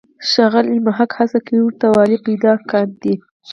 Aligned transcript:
ښاغلی 0.29 0.77
محق 0.85 1.11
هڅه 1.19 1.39
کوي 1.45 1.61
ورته 1.63 1.87
والی 1.95 2.17
پیدا 2.27 2.53
کاندي. 2.69 3.13